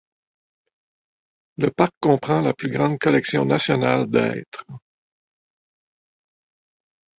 Le 1.57 1.69
parc 1.69 1.91
comprend 1.99 2.41
la 2.41 2.55
plus 2.55 2.71
grande 2.71 2.97
collection 2.97 3.45
nationale 3.45 4.09
de 4.09 4.17
hêtres. 4.17 4.65